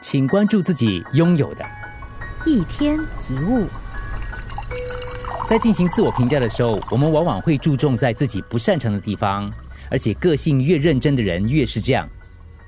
[0.00, 1.64] 请关注自己拥有的。
[2.44, 2.98] 一天
[3.28, 3.66] 一物，
[5.48, 9.52] 在进行自我评价的时候，我们往往会注重在自己不擅长的地方，
[9.90, 12.08] 而且个性越认真的人越是这样。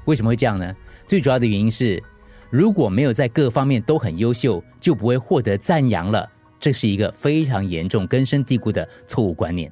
[0.07, 0.75] 为什么会这样呢？
[1.07, 2.03] 最主要的原因是，
[2.51, 6.29] 如果没有在各方面都很优秀，就不会获得赞扬了。
[6.59, 9.71] 这是一个非常严重、根深蒂固的错误观念。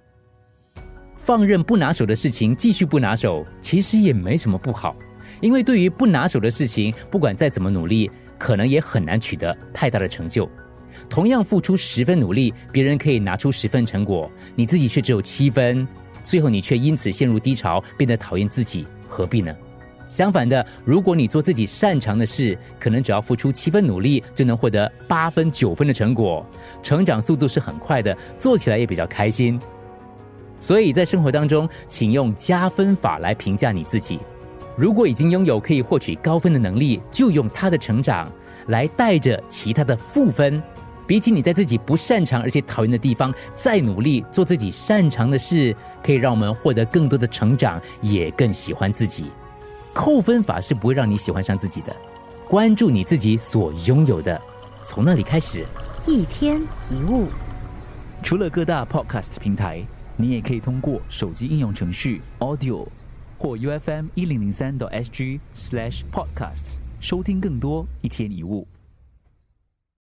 [1.17, 4.95] 放任不拿手的事情继续不拿手，其实也没什么不好，
[5.41, 10.49] 因为对于不拿手的事情，不管再怎么努力，可能也很难取得太大的成就。
[11.09, 15.87] 同样付出十分努力，别人可以拿出十分成果，你自己却只有七分，
[16.25, 19.55] 最后你却因此陷入低潮，变得讨厌自己，何必呢？
[20.09, 26.47] 相反的，如果你做自己擅长的事，可能只要付出七分努力，就能获得八分、九分的成果，
[26.81, 29.61] 成长速度是很快的，做起来也比较开心。
[30.59, 34.21] 所以在生活当中，请用加分法来评价你自己。
[34.77, 38.31] 如果已经拥有可以获取高分的能力，就用他的成长
[38.67, 40.63] 来带着其他的负分。
[41.07, 49.27] 比起你在自己不擅长而且讨厌的地方再努力做自己擅长的事，可以让我们获得更多的成长，也更喜欢自己。
[49.95, 51.95] 扣分法是不会让你喜欢上自己的。
[52.49, 54.39] 关注你自己所拥有的，
[54.83, 55.65] 从那里开始。
[56.07, 57.29] 一天一物，
[58.23, 59.83] 除了各大 podcast 平台，
[60.17, 62.87] 你也可以通过手机应用程序 Audio
[63.39, 68.67] 或 U F M 一零零三 SG slash podcasts 收听更多一天一物。